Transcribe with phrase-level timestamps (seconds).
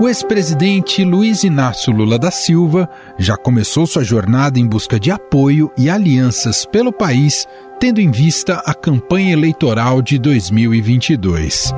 [0.00, 5.70] O ex-presidente Luiz Inácio Lula da Silva já começou sua jornada em busca de apoio
[5.76, 7.46] e alianças pelo país,
[7.78, 11.74] tendo em vista a campanha eleitoral de 2022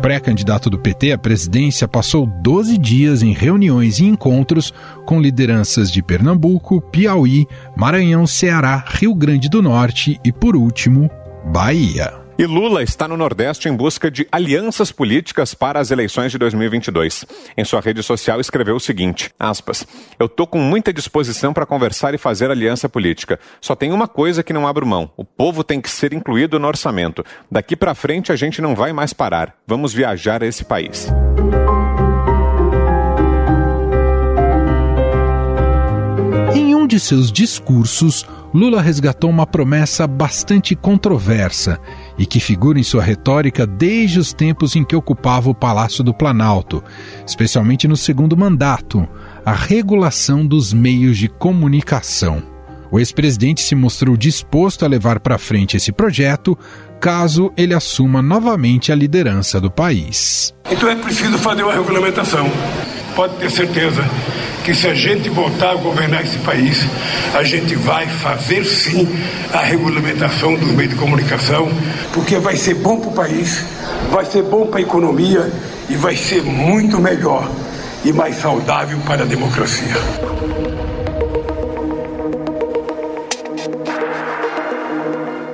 [0.00, 4.74] pré-candidato do PT à presidência passou 12 dias em reuniões e encontros
[5.06, 11.08] com lideranças de Pernambuco, Piauí, Maranhão, Ceará, Rio Grande do Norte e, por último,
[11.52, 12.19] Bahia.
[12.40, 17.26] E Lula está no Nordeste em busca de alianças políticas para as eleições de 2022.
[17.54, 19.86] Em sua rede social escreveu o seguinte: aspas,
[20.18, 23.38] Eu tô com muita disposição para conversar e fazer aliança política.
[23.60, 26.66] Só tem uma coisa que não abro mão: o povo tem que ser incluído no
[26.66, 27.22] orçamento.
[27.50, 29.54] Daqui para frente a gente não vai mais parar.
[29.66, 31.12] Vamos viajar a esse país.
[36.90, 41.78] De seus discursos, Lula resgatou uma promessa bastante controversa
[42.18, 46.12] e que figura em sua retórica desde os tempos em que ocupava o Palácio do
[46.12, 46.82] Planalto,
[47.24, 49.08] especialmente no segundo mandato,
[49.46, 52.42] a regulação dos meios de comunicação.
[52.90, 56.58] O ex-presidente se mostrou disposto a levar para frente esse projeto
[57.00, 60.54] caso ele assuma novamente a liderança do país.
[60.70, 62.48] Então é preciso fazer uma regulamentação.
[63.16, 64.04] Pode ter certeza
[64.64, 66.86] que se a gente voltar a governar esse país,
[67.34, 69.08] a gente vai fazer sim
[69.52, 71.68] a regulamentação dos meios de comunicação,
[72.12, 73.64] porque vai ser bom para o país,
[74.10, 75.50] vai ser bom para a economia
[75.88, 77.50] e vai ser muito melhor
[78.04, 79.96] e mais saudável para a democracia.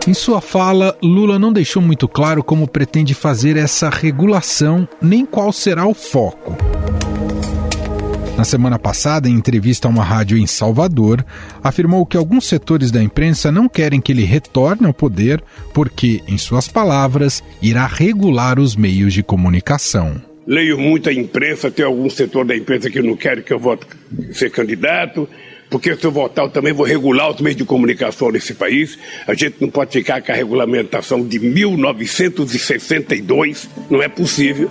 [0.07, 5.53] Em sua fala, Lula não deixou muito claro como pretende fazer essa regulação, nem qual
[5.53, 6.57] será o foco.
[8.37, 11.27] Na semana passada, em entrevista a uma rádio em Salvador,
[11.61, 15.43] afirmou que alguns setores da imprensa não querem que ele retorne ao poder
[15.75, 20.23] porque, em suas palavras, irá regular os meios de comunicação.
[20.47, 23.85] Leio muita imprensa, tem algum setor da imprensa que não quer que eu vote
[24.31, 25.29] ser candidato,
[25.71, 28.97] porque se eu votar eu também vou regular os meios de comunicação nesse país.
[29.27, 34.71] A gente não pode ficar com a regulamentação de 1962, não é possível.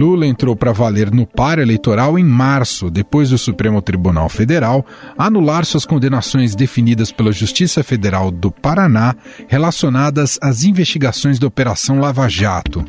[0.00, 4.84] Lula entrou para valer no par eleitoral em março, depois do Supremo Tribunal Federal
[5.18, 9.14] anular suas condenações definidas pela Justiça Federal do Paraná
[9.46, 12.82] relacionadas às investigações da Operação Lava Jato.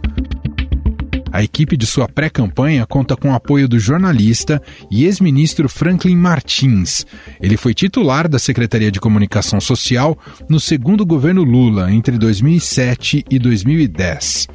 [1.32, 4.62] A equipe de sua pré-campanha conta com o apoio do jornalista
[4.92, 7.06] e ex-ministro Franklin Martins.
[7.42, 10.18] Ele foi titular da Secretaria de Comunicação Social
[10.50, 14.48] no segundo governo Lula, entre 2007 e 2010.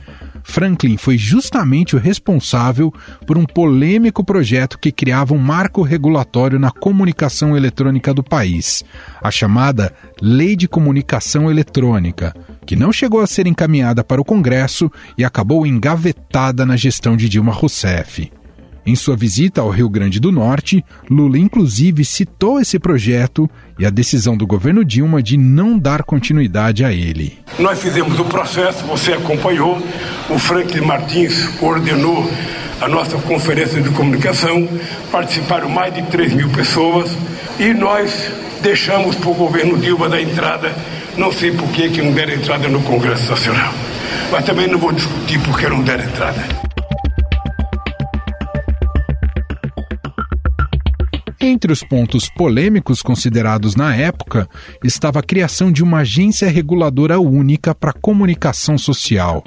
[0.46, 2.92] Franklin foi justamente o responsável
[3.26, 8.84] por um polêmico projeto que criava um marco regulatório na comunicação eletrônica do país,
[9.20, 12.32] a chamada Lei de Comunicação Eletrônica,
[12.66, 17.28] que não chegou a ser encaminhada para o Congresso e acabou engavetada na gestão de
[17.28, 18.30] Dilma Rousseff.
[18.84, 23.90] Em sua visita ao Rio Grande do Norte, Lula inclusive citou esse projeto e a
[23.90, 27.36] decisão do governo Dilma de não dar continuidade a ele.
[27.58, 29.82] Nós fizemos o processo, você acompanhou,
[30.30, 32.30] o Franklin Martins coordenou
[32.80, 34.68] a nossa conferência de comunicação,
[35.10, 37.10] participaram mais de 3 mil pessoas
[37.58, 38.30] e nós
[38.62, 40.72] deixamos para o governo Dilma da entrada,
[41.16, 43.72] não sei por que, não deram entrada no Congresso Nacional.
[44.30, 46.44] Mas também não vou discutir por que não deram entrada.
[51.40, 54.48] Entre os pontos polêmicos considerados na época
[54.82, 59.44] estava a criação de uma agência reguladora única para comunicação social.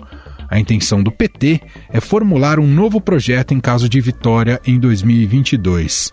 [0.49, 6.09] A intenção do PT é formular um novo projeto em caso de vitória em 2022.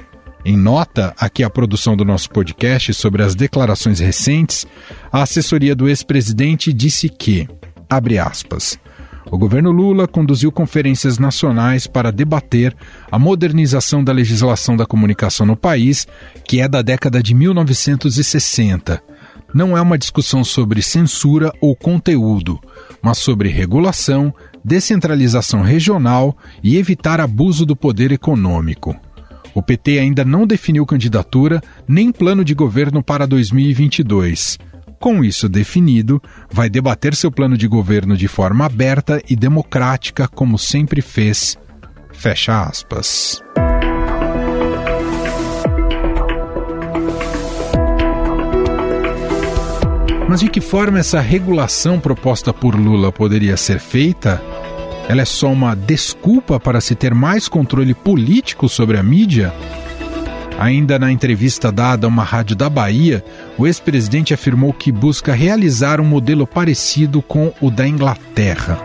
[0.49, 4.65] Em nota aqui a produção do nosso podcast sobre as declarações recentes,
[5.11, 7.49] a assessoria do ex-presidente disse que,
[7.91, 8.79] abre aspas,
[9.29, 12.77] o governo Lula conduziu conferências nacionais para debater
[13.11, 16.07] a modernização da legislação da comunicação no país,
[16.47, 19.03] que é da década de 1960.
[19.53, 22.61] Não é uma discussão sobre censura ou conteúdo,
[23.03, 24.33] mas sobre regulação,
[24.65, 28.95] descentralização regional e evitar abuso do poder econômico.
[29.57, 34.59] O PT ainda não definiu candidatura nem plano de governo para 2022.
[35.01, 36.21] Com isso definido,
[36.53, 41.57] vai debater seu plano de governo de forma aberta e democrática, como sempre fez.
[42.13, 43.43] Fecha aspas.
[50.29, 54.39] Mas de que forma essa regulação proposta por Lula poderia ser feita?
[55.09, 59.55] Ela é só uma desculpa para se ter mais controle político sobre a mídia?
[60.59, 63.25] Ainda na entrevista dada a uma rádio da Bahia,
[63.59, 68.79] o ex-presidente afirmou que busca realizar um modelo parecido com o da Inglaterra.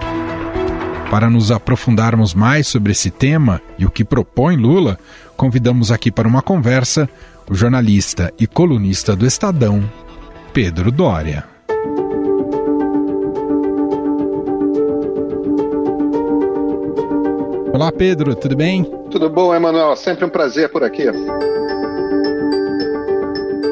[1.09, 4.97] Para nos aprofundarmos mais sobre esse tema e o que propõe Lula,
[5.35, 7.09] convidamos aqui para uma conversa
[7.49, 9.83] o jornalista e colunista do Estadão,
[10.53, 11.50] Pedro Dória.
[17.73, 18.83] Olá, Pedro, tudo bem?
[19.09, 19.95] Tudo bom, Emanuel?
[19.95, 21.03] Sempre um prazer por aqui.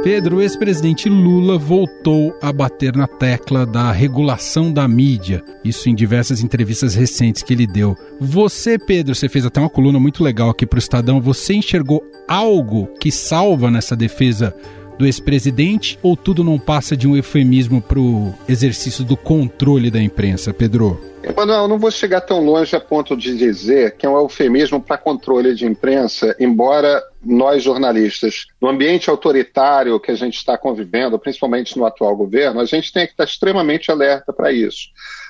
[0.02, 5.94] Pedro, o ex-presidente Lula voltou a bater na tecla da regulação da mídia, isso em
[5.94, 7.94] diversas entrevistas recentes que ele deu.
[8.22, 11.20] Você, Pedro, você fez até uma coluna muito legal aqui para o Estadão.
[11.20, 14.56] Você enxergou algo que salva nessa defesa
[15.00, 20.02] do ex-presidente ou tudo não passa de um eufemismo para o exercício do controle da
[20.02, 21.00] imprensa, Pedro?
[21.24, 24.98] Emanuel, não vou chegar tão longe a ponto de dizer que é um eufemismo para
[24.98, 31.78] controle de imprensa, embora nós jornalistas, no ambiente autoritário que a gente está convivendo, principalmente
[31.78, 34.90] no atual governo, a gente tem que estar extremamente alerta para isso.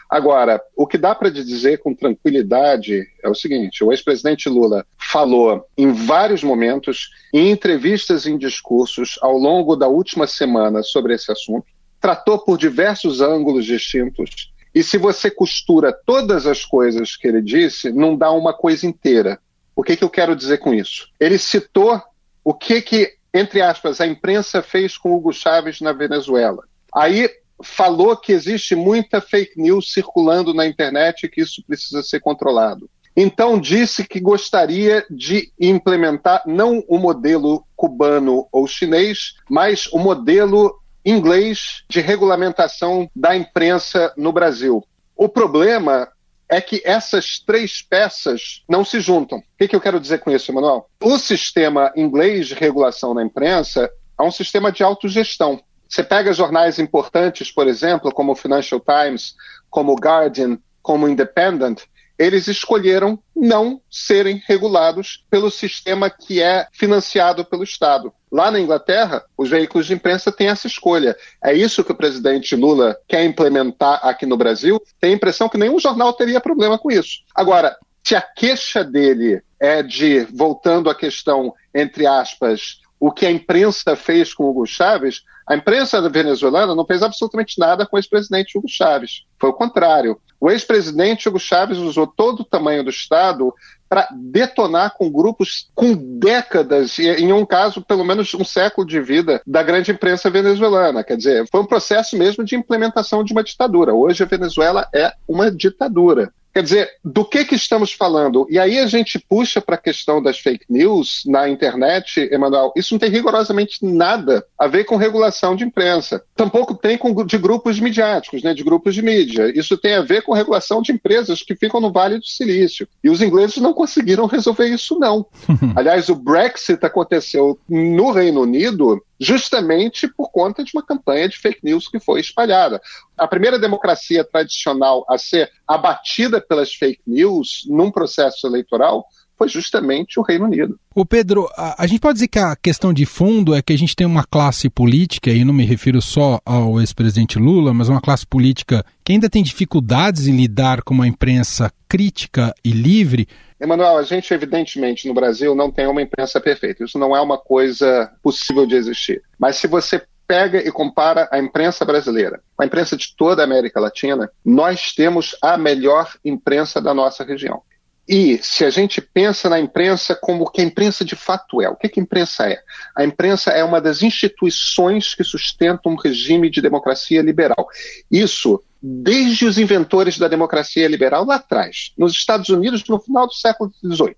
[0.10, 5.66] Agora, o que dá para dizer com tranquilidade é o seguinte: o ex-presidente Lula falou
[5.78, 11.32] em vários momentos, em entrevistas e em discursos ao longo da última semana sobre esse
[11.32, 11.68] assunto,
[12.02, 17.92] tratou por diversos ângulos distintos e se você costura todas as coisas que ele disse,
[17.92, 19.40] não dá uma coisa inteira.
[19.76, 21.08] O que, que eu quero dizer com isso?
[21.20, 22.02] Ele citou
[22.44, 26.64] o que, que, entre aspas, a imprensa fez com Hugo Chávez na Venezuela.
[26.94, 27.30] Aí
[27.64, 32.90] falou que existe muita fake news circulando na internet e que isso precisa ser controlado.
[33.16, 40.80] Então disse que gostaria de implementar não o modelo cubano ou chinês, mas o modelo
[41.04, 44.84] inglês de regulamentação da imprensa no Brasil.
[45.16, 46.08] O problema
[46.48, 49.40] é que essas três peças não se juntam.
[49.40, 50.90] O que, que eu quero dizer com isso, Emanuel?
[51.02, 53.90] O sistema inglês de regulação da imprensa
[54.20, 55.62] é um sistema de autogestão.
[55.90, 59.34] Você pega jornais importantes, por exemplo, como o Financial Times,
[59.72, 61.82] como o Guardian, como o Independent,
[62.20, 68.14] eles escolheram não serem regulados pelo sistema que é financiado pelo Estado.
[68.30, 71.16] Lá na Inglaterra, os veículos de imprensa têm essa escolha.
[71.42, 74.80] É isso que o presidente Lula quer implementar aqui no Brasil.
[75.00, 77.22] Tem a impressão que nenhum jornal teria problema com isso.
[77.34, 83.32] Agora, se a queixa dele é de, voltando à questão, entre aspas, o que a
[83.32, 88.58] imprensa fez com Hugo Chávez, a imprensa venezuelana não fez absolutamente nada com o ex-presidente
[88.58, 89.24] Hugo Chávez.
[89.40, 90.20] Foi o contrário.
[90.40, 93.54] O ex-presidente Hugo Chávez usou todo o tamanho do Estado
[93.90, 99.42] para detonar com grupos com décadas, em um caso, pelo menos um século de vida,
[99.48, 101.04] da grande imprensa venezuelana.
[101.04, 103.94] Quer dizer, foi um processo mesmo de implementação de uma ditadura.
[103.94, 106.32] Hoje a Venezuela é uma ditadura.
[106.60, 108.46] Quer dizer, do que, que estamos falando?
[108.50, 112.74] E aí a gente puxa para a questão das fake news na internet, Emanuel.
[112.76, 116.22] Isso não tem rigorosamente nada a ver com regulação de imprensa.
[116.36, 119.58] Tampouco tem com, de grupos midiáticos, né, de grupos de mídia.
[119.58, 122.86] Isso tem a ver com regulação de empresas que ficam no Vale do Silício.
[123.02, 125.26] E os ingleses não conseguiram resolver isso, não.
[125.78, 131.60] Aliás, o Brexit aconteceu no Reino Unido justamente por conta de uma campanha de fake
[131.64, 132.82] news que foi espalhada.
[133.18, 139.06] A primeira democracia tradicional a ser abatida pelas fake news num processo eleitoral
[139.40, 140.78] foi justamente o Reino Unido.
[140.94, 143.78] O Pedro, a, a, gente pode dizer que a questão de fundo é que a
[143.78, 148.02] gente tem uma classe política, e não me refiro só ao ex-presidente Lula, mas uma
[148.02, 153.30] classe política que ainda tem dificuldades em lidar com uma imprensa crítica e livre.
[153.62, 156.84] Emanuel, a gente evidentemente no Brasil não tem uma imprensa perfeita.
[156.84, 159.24] Isso não é uma coisa possível de existir.
[159.40, 163.46] Mas se você pega e compara a imprensa brasileira com a imprensa de toda a
[163.46, 167.64] América Latina, nós temos a melhor imprensa da nossa região.
[168.12, 171.70] E se a gente pensa na imprensa como o que a imprensa de fato é,
[171.70, 172.60] o que, que a imprensa é?
[172.98, 177.68] A imprensa é uma das instituições que sustentam um regime de democracia liberal.
[178.10, 183.34] Isso desde os inventores da democracia liberal lá atrás, nos Estados Unidos, no final do
[183.34, 184.16] século XVIII.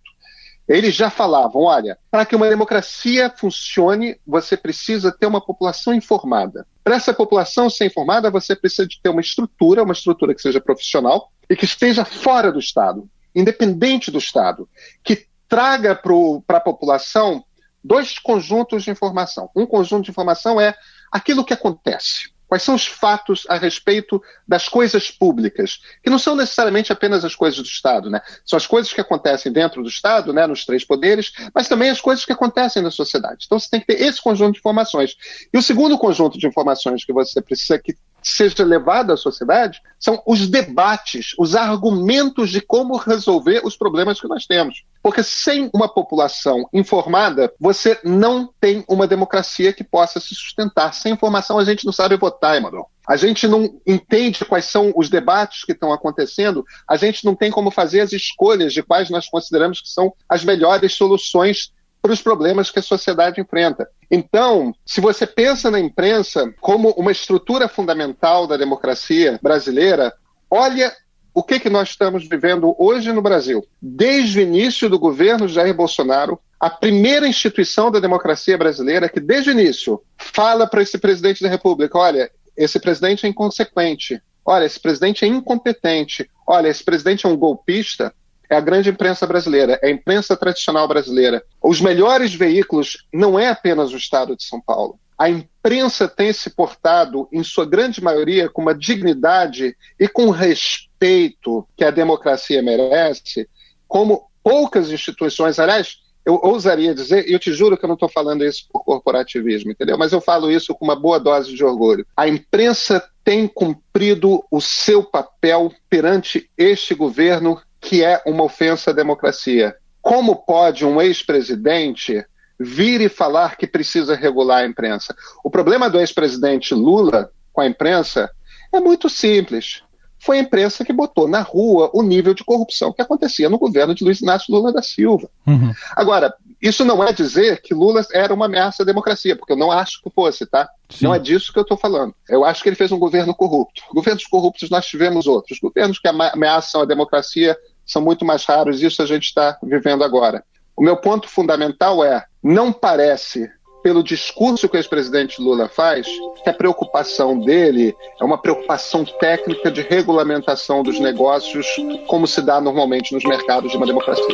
[0.70, 6.66] Eles já falavam: olha, para que uma democracia funcione, você precisa ter uma população informada.
[6.82, 10.62] Para essa população ser informada, você precisa de ter uma estrutura, uma estrutura que seja
[10.62, 14.68] profissional e que esteja fora do Estado independente do Estado,
[15.04, 17.44] que traga para a população
[17.84, 19.50] dois conjuntos de informação.
[19.56, 20.76] Um conjunto de informação é
[21.12, 22.32] aquilo que acontece.
[22.48, 27.34] Quais são os fatos a respeito das coisas públicas, que não são necessariamente apenas as
[27.34, 28.20] coisas do Estado, né?
[28.46, 32.02] São as coisas que acontecem dentro do Estado, né, nos três poderes, mas também as
[32.02, 33.46] coisas que acontecem na sociedade.
[33.46, 35.16] Então você tem que ter esse conjunto de informações.
[35.54, 40.22] E o segundo conjunto de informações que você precisa que seja levado à sociedade são
[40.26, 44.84] os debates, os argumentos de como resolver os problemas que nós temos.
[45.02, 50.94] Porque sem uma população informada, você não tem uma democracia que possa se sustentar.
[50.94, 52.90] Sem informação, a gente não sabe votar, Emanuel.
[53.08, 57.50] A gente não entende quais são os debates que estão acontecendo, a gente não tem
[57.50, 62.22] como fazer as escolhas de quais nós consideramos que são as melhores soluções para os
[62.22, 63.88] problemas que a sociedade enfrenta.
[64.10, 70.14] Então, se você pensa na imprensa como uma estrutura fundamental da democracia brasileira,
[70.50, 70.92] olha
[71.34, 73.66] o que, que nós estamos vivendo hoje no Brasil.
[73.82, 79.50] Desde o início do governo Jair Bolsonaro, a primeira instituição da democracia brasileira que, desde
[79.50, 84.80] o início, fala para esse presidente da República: olha, esse presidente é inconsequente, olha, esse
[84.80, 88.14] presidente é incompetente, olha, esse presidente é um golpista,
[88.52, 91.42] é a grande imprensa brasileira, é a imprensa tradicional brasileira.
[91.64, 95.00] Os melhores veículos não é apenas o Estado de São Paulo.
[95.18, 101.66] A imprensa tem se portado, em sua grande maioria, com uma dignidade e com respeito
[101.78, 103.48] que a democracia merece,
[103.88, 108.10] como poucas instituições, aliás, eu ousaria dizer, e eu te juro que eu não estou
[108.10, 109.98] falando isso por corporativismo, entendeu?
[109.98, 112.06] Mas eu falo isso com uma boa dose de orgulho.
[112.18, 118.94] A imprensa tem cumprido o seu papel perante este governo que é uma ofensa à
[118.94, 119.76] democracia.
[120.02, 122.24] Como pode um ex-presidente
[122.60, 125.16] vir e falar que precisa regular a imprensa?
[125.44, 128.30] O problema do ex-presidente Lula com a imprensa
[128.72, 129.84] é muito simples.
[130.20, 133.96] Foi a imprensa que botou na rua o nível de corrupção que acontecia no governo
[133.96, 135.28] de Luiz Inácio Lula da Silva.
[135.48, 135.74] Uhum.
[135.96, 139.72] Agora, isso não é dizer que Lula era uma ameaça à democracia, porque eu não
[139.72, 140.70] acho que fosse, tá?
[140.92, 141.06] Sim.
[141.06, 142.14] Não é disso que eu estou falando.
[142.30, 143.82] Eu acho que ele fez um governo corrupto.
[143.92, 145.58] Governos corruptos nós tivemos outros.
[145.60, 147.58] Governos que ameaçam a democracia
[147.92, 150.44] são muito mais raros, isso a gente está vivendo agora.
[150.76, 153.50] O meu ponto fundamental é: não parece,
[153.84, 156.08] pelo discurso que o ex-presidente Lula faz,
[156.44, 161.68] que a preocupação dele é uma preocupação técnica de regulamentação dos negócios,
[162.08, 164.26] como se dá normalmente nos mercados de uma democracia.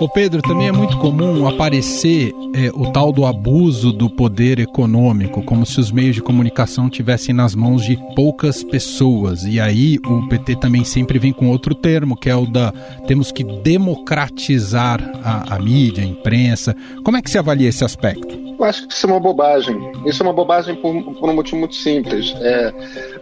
[0.00, 5.42] Ô Pedro, também é muito comum aparecer é, o tal do abuso do poder econômico,
[5.42, 9.44] como se os meios de comunicação tivessem nas mãos de poucas pessoas.
[9.44, 12.72] E aí o PT também sempre vem com outro termo, que é o da
[13.06, 16.74] temos que democratizar a, a mídia, a imprensa.
[17.04, 18.49] Como é que se avalia esse aspecto?
[18.60, 19.90] Eu acho que isso é uma bobagem.
[20.04, 22.34] Isso é uma bobagem por, por um motivo muito simples.
[22.42, 22.70] É,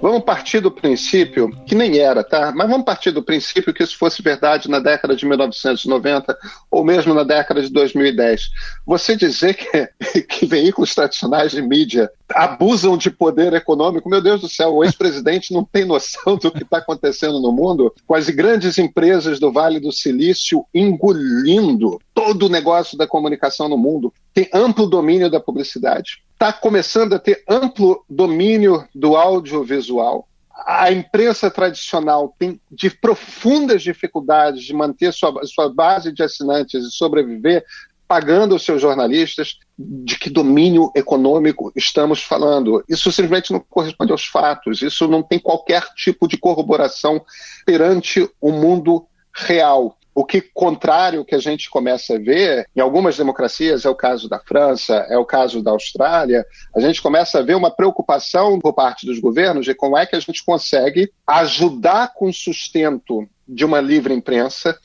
[0.02, 2.52] vamos partir do princípio, que nem era, tá?
[2.52, 6.37] Mas vamos partir do princípio que isso fosse verdade na década de 1990
[6.68, 8.50] ou mesmo na década de 2010.
[8.85, 14.49] Você dizer que, que veículos tradicionais de mídia abusam de poder econômico, meu Deus do
[14.49, 18.76] céu, o ex-presidente não tem noção do que está acontecendo no mundo, com as grandes
[18.76, 24.89] empresas do Vale do Silício engolindo todo o negócio da comunicação no mundo, tem amplo
[24.89, 30.27] domínio da publicidade, está começando a ter amplo domínio do audiovisual.
[30.67, 36.91] A imprensa tradicional tem de profundas dificuldades de manter sua, sua base de assinantes e
[36.91, 37.65] sobreviver
[38.09, 42.83] pagando os seus jornalistas, de que domínio econômico estamos falando.
[42.89, 47.25] Isso simplesmente não corresponde aos fatos, isso não tem qualquer tipo de corroboração
[47.65, 49.98] perante o mundo real.
[50.19, 54.29] O que, contrário que a gente começa a ver, em algumas democracias, é o caso
[54.29, 56.45] da França, é o caso da Austrália,
[56.75, 60.17] a gente começa a ver uma preocupação por parte dos governos de como é que
[60.17, 64.77] a gente consegue ajudar com sustento de uma livre imprensa,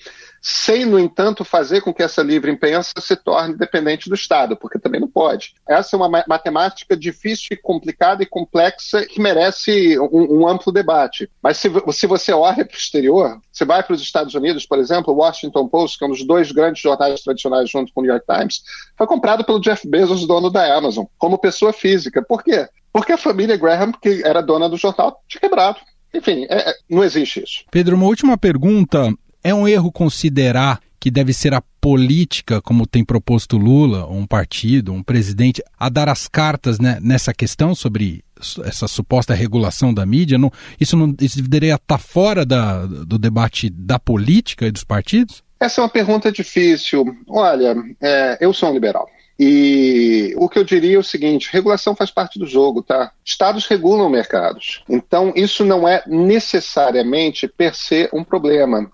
[0.46, 4.78] sem, no entanto, fazer com que essa livre imprensa se torne dependente do Estado, porque
[4.78, 5.54] também não pode.
[5.66, 11.32] Essa é uma matemática difícil complicada e complexa que merece um, um amplo debate.
[11.42, 14.80] Mas se, se você olha para o exterior, você vai para os Estados Unidos, por
[14.80, 18.04] exemplo, o Washington Post, que é um dos dois grandes jornais tradicionais junto com o
[18.04, 18.64] New York Times,
[18.98, 22.22] foi comprado pelo Jeff Bezos, dono da Amazon, como pessoa física.
[22.22, 22.68] Por quê?
[22.92, 25.80] Porque a família Graham, que era dona do jornal, tinha quebrado.
[26.14, 27.64] Enfim, é, é não existe isso.
[27.72, 29.14] Pedro, uma última pergunta.
[29.44, 34.94] É um erro considerar que deve ser a política, como tem proposto Lula, um partido,
[34.94, 38.24] um presidente, a dar as cartas né, nessa questão sobre
[38.64, 40.38] essa suposta regulação da mídia?
[40.38, 45.44] Não, isso não isso deveria estar fora da, do debate da política e dos partidos?
[45.60, 47.06] Essa é uma pergunta difícil.
[47.28, 49.06] Olha, é, eu sou um liberal.
[49.38, 53.12] E o que eu diria é o seguinte: regulação faz parte do jogo, tá?
[53.26, 54.84] Estados regulam mercados.
[54.88, 58.90] Então, isso não é necessariamente per se um problema.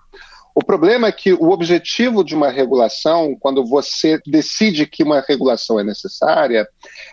[0.60, 5.80] O problema é que o objetivo de uma regulação, quando você decide que uma regulação
[5.80, 6.68] é necessária,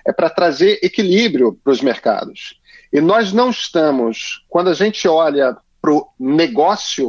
[0.06, 2.60] é para trazer equilíbrio para os mercados.
[2.92, 7.08] E nós não estamos, quando a gente olha para o negócio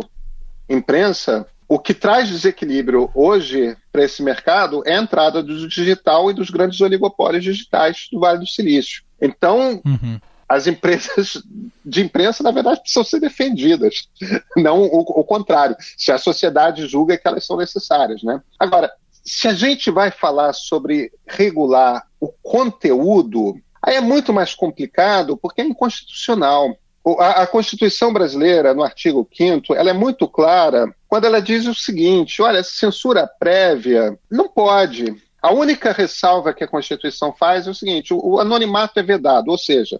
[0.69, 6.35] imprensa, o que traz desequilíbrio hoje para esse mercado é a entrada do digital e
[6.35, 9.03] dos grandes oligopólios digitais do Vale do Silício.
[9.21, 10.21] Então, uhum.
[10.49, 11.43] As empresas
[11.85, 14.09] de imprensa, na verdade, precisam ser defendidas,
[14.57, 18.23] não o, o, contrário, se a sociedade julga que elas são necessárias.
[18.23, 18.41] Né?
[18.59, 18.91] Agora,
[19.25, 25.61] se a gente vai falar sobre regular o conteúdo, aí é muito mais complicado porque
[25.61, 26.75] é inconstitucional.
[27.21, 32.43] A, Constituição brasileira, no artigo 5 ela é muito clara quando ela diz o seguinte:
[32.43, 35.15] olha, censura prévia não pode.
[35.41, 39.57] A única ressalva que a Constituição faz é o seguinte: o anonimato é vedado, ou
[39.57, 39.99] seja,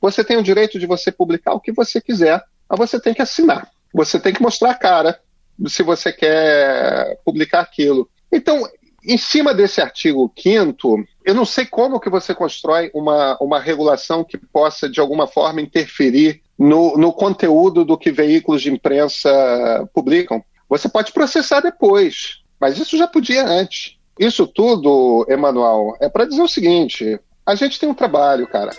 [0.00, 3.22] você tem o direito de você publicar o que você quiser, mas você tem que
[3.22, 3.68] assinar.
[3.92, 5.20] Você tem que mostrar a cara
[5.66, 8.08] se você quer publicar aquilo.
[8.32, 8.66] Então,
[9.04, 14.24] em cima desse artigo 5 eu não sei como que você constrói uma, uma regulação
[14.24, 20.42] que possa, de alguma forma, interferir no, no conteúdo do que veículos de imprensa publicam.
[20.68, 23.96] Você pode processar depois, mas isso já podia antes.
[24.18, 28.70] Isso tudo, Emanuel, é para dizer o seguinte: a gente tem um trabalho, cara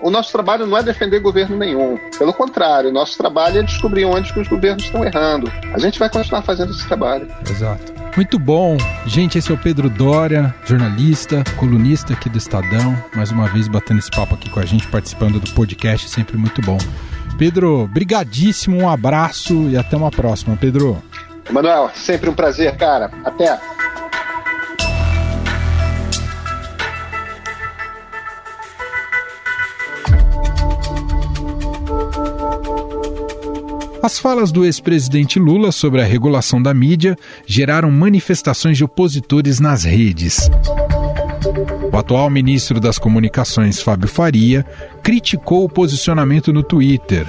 [0.00, 1.98] o nosso trabalho não é defender governo nenhum.
[2.18, 5.50] Pelo contrário, o nosso trabalho é descobrir onde que os governos estão errando.
[5.72, 7.28] A gente vai continuar fazendo esse trabalho.
[7.48, 7.92] Exato.
[8.16, 8.76] Muito bom.
[9.06, 12.96] Gente, esse é o Pedro Dória, jornalista, colunista aqui do Estadão.
[13.14, 16.62] Mais uma vez batendo esse papo aqui com a gente, participando do podcast, sempre muito
[16.62, 16.78] bom.
[17.36, 21.02] Pedro, brigadíssimo, um abraço e até uma próxima, Pedro.
[21.50, 23.10] Manuel, sempre um prazer, cara.
[23.24, 23.58] Até.
[34.04, 39.84] As falas do ex-presidente Lula sobre a regulação da mídia geraram manifestações de opositores nas
[39.84, 40.50] redes.
[41.90, 44.62] O atual ministro das Comunicações, Fábio Faria,
[45.02, 47.26] criticou o posicionamento no Twitter.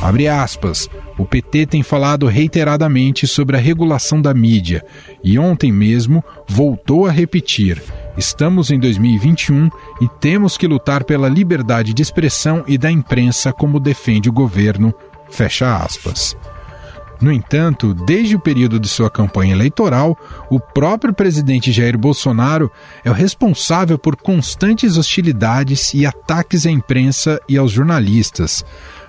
[0.00, 0.88] Abre aspas.
[1.18, 4.84] O PT tem falado reiteradamente sobre a regulação da mídia
[5.24, 7.82] e ontem mesmo voltou a repetir:
[8.16, 9.68] estamos em 2021
[10.00, 14.94] e temos que lutar pela liberdade de expressão e da imprensa, como defende o governo,
[15.30, 16.36] Fecha aspas.
[17.20, 20.16] No entanto, desde o período de sua campanha eleitoral,
[20.48, 22.70] o próprio presidente Jair Bolsonaro
[23.04, 28.64] é o responsável por constantes hostilidades e ataques à imprensa e aos jornalistas.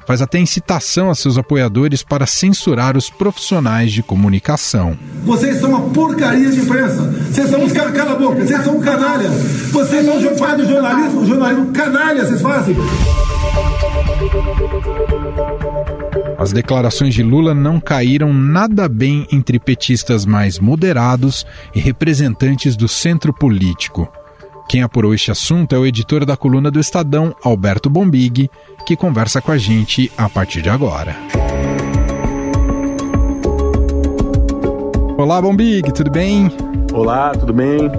[0.07, 4.97] Faz até incitação a seus apoiadores para censurar os profissionais de comunicação.
[5.23, 7.03] Vocês são uma porcaria de imprensa.
[7.31, 9.31] Vocês são uns caras, cala a boca, vocês são canalhas.
[9.71, 12.75] Vocês são fazem jornalismo, jornalismo canalha, vocês fazem.
[16.37, 22.87] As declarações de Lula não caíram nada bem entre petistas mais moderados e representantes do
[22.87, 24.11] centro político.
[24.69, 28.49] Quem apurou este assunto é o editor da coluna do Estadão, Alberto Bombig,
[28.85, 31.15] que conversa com a gente a partir de agora.
[35.17, 36.49] Olá, Bombig, tudo bem?
[36.93, 37.89] Olá, tudo bem?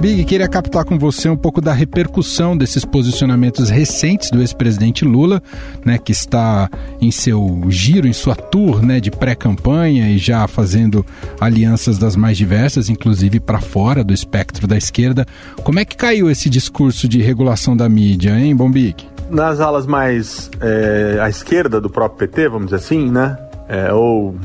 [0.00, 5.42] Big, queria captar com você um pouco da repercussão desses posicionamentos recentes do ex-presidente Lula,
[5.84, 11.04] né, que está em seu giro, em sua tour né, de pré-campanha e já fazendo
[11.40, 15.26] alianças das mais diversas, inclusive para fora do espectro da esquerda.
[15.64, 19.04] Como é que caiu esse discurso de regulação da mídia, hein, Bombig?
[19.28, 23.36] Nas alas mais é, à esquerda do próprio PT, vamos dizer assim, né?
[23.68, 24.36] É, ou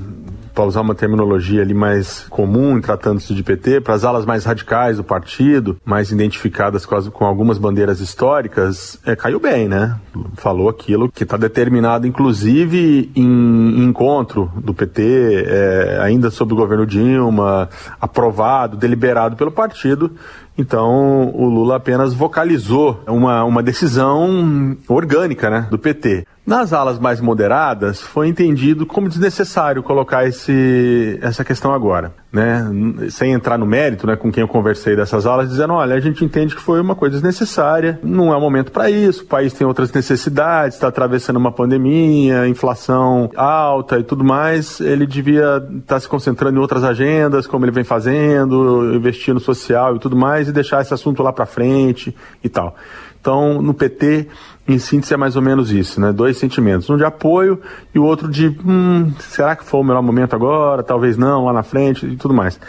[0.53, 4.97] para usar uma terminologia ali mais comum, tratando-se de PT, para as alas mais radicais
[4.97, 9.97] do partido, mais identificadas com, as, com algumas bandeiras históricas, é, caiu bem, né?
[10.35, 16.85] Falou aquilo que está determinado, inclusive, em, encontro do PT, é, ainda sob o governo
[16.85, 20.11] Dilma, aprovado, deliberado pelo partido,
[20.57, 26.27] então, o Lula apenas vocalizou uma, uma decisão orgânica né, do PT.
[26.45, 32.13] Nas alas mais moderadas, foi entendido como desnecessário colocar esse, essa questão agora.
[32.33, 32.65] Né?
[33.11, 36.25] Sem entrar no mérito, né, com quem eu conversei dessas alas, dizendo: olha, a gente
[36.25, 39.67] entende que foi uma coisa desnecessária, não é o momento para isso, o país tem
[39.67, 44.79] outras necessidades, está atravessando uma pandemia, inflação alta e tudo mais.
[44.79, 49.39] Ele devia estar tá se concentrando em outras agendas, como ele vem fazendo, investir no
[49.39, 52.75] social e tudo mais, e deixar esse assunto lá para frente e tal.
[53.21, 54.27] Então, no PT,
[54.67, 56.13] em síntese, é mais ou menos isso, né?
[56.13, 57.59] Dois sentimentos, um de apoio
[57.93, 60.81] e o outro de, hum, será que foi o melhor momento agora?
[60.81, 62.59] Talvez não, lá na frente e tudo mais.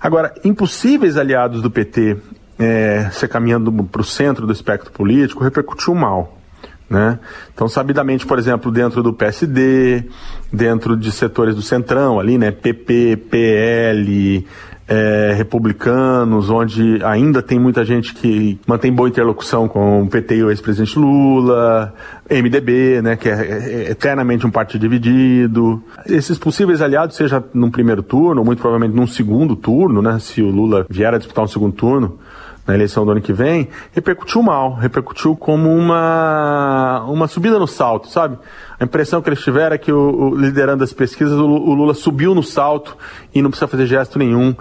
[0.00, 2.16] Agora, impossíveis aliados do PT
[2.58, 6.38] é, se caminhando para o centro do espectro político repercutiu mal.
[6.88, 7.18] Né?
[7.54, 10.04] Então, sabidamente, por exemplo, dentro do PSD,
[10.52, 12.50] dentro de setores do Centrão ali, né?
[12.50, 14.46] PP, PL,
[14.92, 20.44] é, republicanos, onde ainda tem muita gente que mantém boa interlocução com o PT e
[20.44, 21.94] o ex-presidente Lula,
[22.30, 25.82] MDB, né, que é, é, eternamente um partido dividido.
[26.04, 30.42] Esses possíveis aliados, seja num primeiro turno, ou muito provavelmente num segundo turno, né, se
[30.42, 32.18] o Lula vier a disputar um segundo turno,
[32.66, 38.08] na eleição do ano que vem, repercutiu mal, repercutiu como uma, uma subida no salto,
[38.08, 38.38] sabe?
[38.78, 41.92] A impressão que eles tiveram é que, o, o liderando as pesquisas, o, o Lula
[41.92, 42.96] subiu no salto
[43.34, 44.54] e não precisa fazer gesto nenhum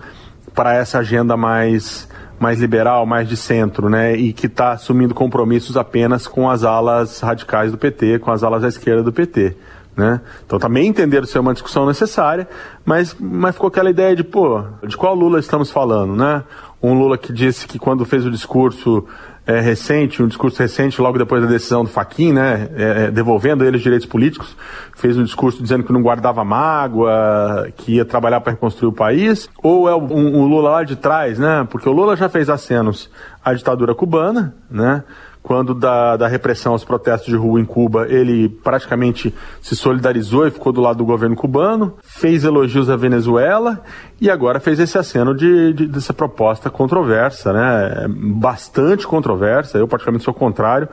[0.54, 2.08] para essa agenda mais
[2.40, 7.20] mais liberal, mais de centro, né, e que está assumindo compromissos apenas com as alas
[7.20, 9.56] radicais do PT, com as alas da esquerda do PT.
[9.96, 10.20] Né?
[10.44, 12.50] Então também entenderam ser uma discussão necessária,
[12.84, 16.44] mas, mas ficou aquela ideia de, pô, de qual Lula estamos falando, né?
[16.82, 19.06] Um Lula que disse que quando fez o discurso
[19.46, 23.64] é, recente, um discurso recente logo depois da decisão do Faquin, né, é, é devolvendo
[23.64, 24.56] a ele os direitos políticos,
[24.96, 29.50] fez um discurso dizendo que não guardava mágoa, que ia trabalhar para reconstruir o país,
[29.62, 31.68] ou é um, um Lula lá de trás, né?
[31.70, 33.10] Porque o Lula já fez acenos
[33.44, 35.04] à ditadura cubana, né?
[35.44, 40.52] Quando da, da repressão aos protestos de rua em Cuba, ele praticamente se solidarizou e
[40.52, 43.82] ficou do lado do governo cubano, fez elogios à Venezuela
[44.20, 48.06] e agora fez esse aceno de, de dessa proposta controversa, né?
[48.08, 50.88] Bastante controversa, eu praticamente sou contrário,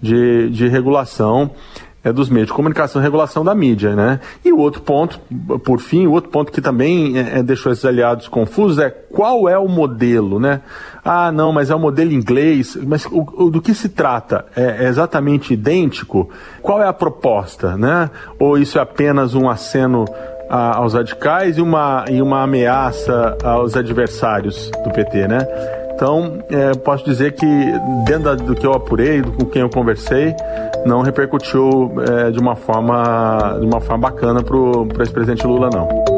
[0.00, 1.52] de, de regulação
[2.04, 4.20] é, dos meios de comunicação regulação da mídia, né?
[4.44, 5.20] E o outro ponto,
[5.64, 9.48] por fim, o outro ponto que também é, é, deixou esses aliados confusos é qual
[9.48, 10.60] é o modelo, né?
[11.04, 14.44] Ah, não, mas é o modelo inglês, mas o, o, do que se trata?
[14.54, 16.30] É, é, exatamente idêntico?
[16.62, 18.08] Qual é a proposta, né?
[18.38, 20.04] Ou isso é apenas um aceno
[20.48, 25.40] a, aos radicais e uma, e uma ameaça aos adversários do PT, né?
[25.94, 27.46] Então, é, posso dizer que
[28.06, 30.34] dentro do que eu apurei, com quem eu conversei,
[30.86, 36.11] não repercutiu é, de uma forma de uma forma bacana para o ex-presidente Lula, não.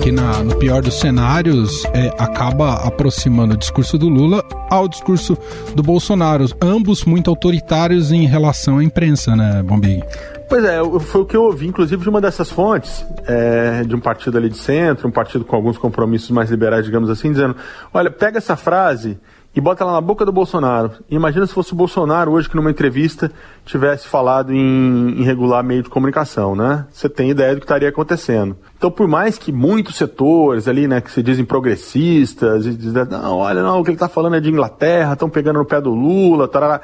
[0.00, 5.36] Porque na, no pior dos cenários é, acaba aproximando o discurso do Lula ao discurso
[5.74, 10.02] do Bolsonaro, ambos muito autoritários em relação à imprensa, né, Bombig?
[10.48, 14.00] Pois é, foi o que eu ouvi, inclusive, de uma dessas fontes, é, de um
[14.00, 17.54] partido ali de centro, um partido com alguns compromissos mais liberais, digamos assim, dizendo:
[17.92, 19.18] olha, pega essa frase
[19.54, 20.92] e bota ela na boca do Bolsonaro.
[21.10, 23.32] Imagina se fosse o Bolsonaro hoje que numa entrevista
[23.64, 26.86] tivesse falado em, em regular meio de comunicação, né?
[26.92, 28.56] Você tem ideia do que estaria acontecendo.
[28.76, 33.36] Então, por mais que muitos setores ali, né, que se dizem progressistas, e dizem, não,
[33.36, 35.90] olha, não, o que ele está falando é de Inglaterra, estão pegando no pé do
[35.90, 36.80] Lula, tarará,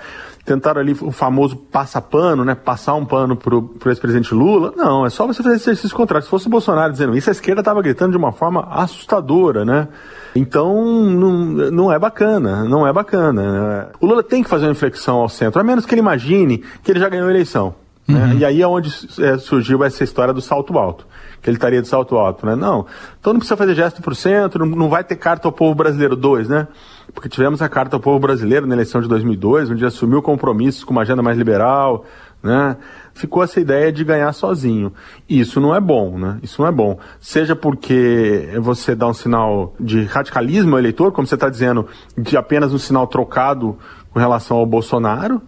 [0.46, 4.72] tentaram ali o famoso passa-pano, né, passar um pano pro, pro ex-presidente Lula.
[4.76, 6.24] Não, é só você fazer exercício contrário.
[6.24, 9.88] Se fosse o Bolsonaro dizendo isso, a esquerda estava gritando de uma forma assustadora, né?
[10.36, 11.32] Então, não,
[11.70, 13.42] não é bacana, não é bacana.
[13.42, 13.86] Né?
[14.00, 16.92] O Lula tem que fazer uma inflexão ao centro, a menos que ele imagine que
[16.92, 17.74] ele já ganhou a eleição.
[18.06, 18.24] Né?
[18.24, 18.38] Uhum.
[18.38, 21.06] E aí é onde é, surgiu essa história do salto alto,
[21.46, 22.56] que ele estaria de salto alto, né?
[22.56, 22.86] Não,
[23.20, 25.76] então não precisa fazer gesto para o centro, não, não vai ter carta ao povo
[25.76, 26.66] brasileiro 2, né?
[27.14, 30.90] Porque tivemos a carta ao povo brasileiro na eleição de 2002, onde assumiu compromissos com
[30.90, 32.04] uma agenda mais liberal,
[32.42, 32.76] né?
[33.14, 34.92] ficou essa ideia de ganhar sozinho.
[35.28, 36.38] Isso não é bom, né?
[36.42, 36.98] Isso não é bom.
[37.20, 41.86] Seja porque você dá um sinal de radicalismo ao eleitor, como você está dizendo,
[42.18, 43.78] de apenas um sinal trocado
[44.10, 45.40] com relação ao Bolsonaro,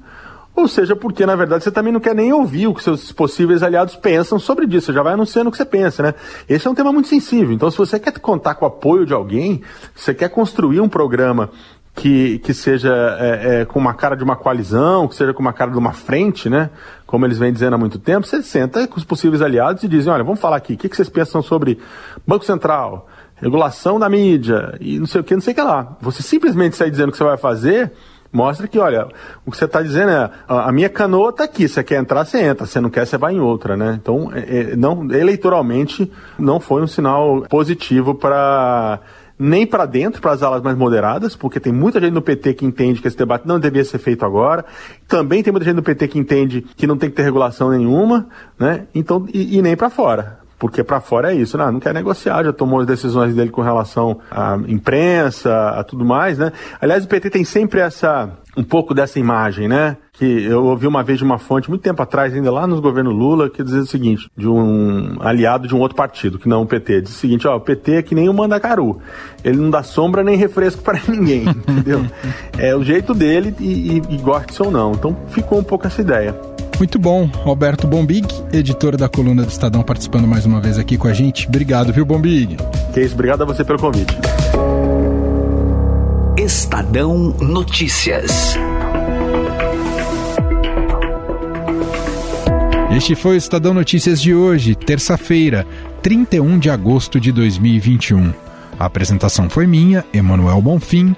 [0.61, 3.63] ou seja, porque na verdade você também não quer nem ouvir o que seus possíveis
[3.63, 6.15] aliados pensam sobre isso, você já vai anunciando o que você pensa, né?
[6.49, 7.53] Esse é um tema muito sensível.
[7.53, 9.63] Então, se você quer contar com o apoio de alguém,
[9.95, 11.51] você quer construir um programa
[11.95, 15.53] que, que seja é, é, com uma cara de uma coalizão, que seja com uma
[15.53, 16.71] cara de uma frente, né?
[17.07, 20.13] Como eles vêm dizendo há muito tempo, você senta com os possíveis aliados e dizem,
[20.13, 21.79] olha, vamos falar aqui, o que, que vocês pensam sobre
[22.27, 25.97] Banco Central, regulação da mídia e não sei o que, não sei o que lá.
[26.01, 27.93] Você simplesmente sair dizendo o que você vai fazer,
[28.33, 29.09] mostra que, olha,
[29.45, 32.41] o que você está dizendo é, a minha canoa está aqui, você quer entrar, você
[32.41, 33.99] entra, você não quer, você vai em outra, né?
[34.01, 39.01] Então, é, é não, eleitoralmente, não foi um sinal positivo para
[39.39, 42.67] nem para dentro, para as alas mais moderadas, porque tem muita gente no PT que
[42.67, 44.65] entende que esse debate não devia ser feito agora.
[45.07, 48.27] Também tem muita gente no PT que entende que não tem que ter regulação nenhuma,
[48.59, 48.89] né?
[48.93, 50.48] Então, e, e nem para fora.
[50.59, 51.71] Porque para fora é isso, né?
[51.71, 56.37] não quer negociar, já tomou as decisões dele com relação à imprensa, a tudo mais,
[56.37, 56.53] né?
[56.81, 59.97] Aliás, o PT tem sempre essa um pouco dessa imagem, né?
[60.13, 63.13] Que eu ouvi uma vez de uma fonte, muito tempo atrás, ainda lá no governo
[63.13, 66.67] Lula, que dizia o seguinte, de um aliado de um outro partido, que não o
[66.67, 69.01] PT, diz o seguinte, ó, o PT é que nem o Mandacaru.
[69.45, 72.05] Ele não dá sombra nem refresco para ninguém, entendeu?
[72.59, 74.91] É o jeito dele e, e, e goste ou não.
[74.91, 76.58] Então ficou um pouco essa ideia.
[76.79, 77.27] Muito bom.
[77.27, 81.49] Roberto Bombig, editor da coluna do Estadão, participando mais uma vez aqui com a gente.
[81.49, 82.57] Obrigado, viu, Bombig?
[82.95, 84.17] Que isso, obrigado a você pelo convite.
[86.37, 88.57] Estadão Notícias.
[92.97, 95.67] Este foi o Estadão Notícias de hoje, terça-feira,
[96.01, 98.33] 31 de agosto de 2021.
[98.79, 101.15] A apresentação foi minha, Emanuel Bonfim.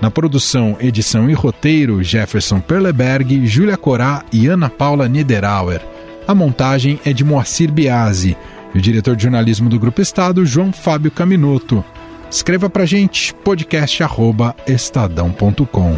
[0.00, 5.80] Na produção, edição e roteiro, Jefferson Perleberg, Júlia Corá e Ana Paula Niederauer.
[6.26, 8.36] A montagem é de Moacir Biasi
[8.74, 11.84] e o diretor de jornalismo do Grupo Estado, João Fábio Caminoto.
[12.30, 15.96] Escreva pra gente podcast@estadão.com.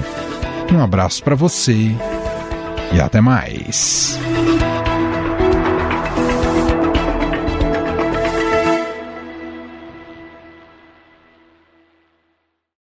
[0.72, 1.94] Um abraço para você
[2.92, 4.18] e até mais.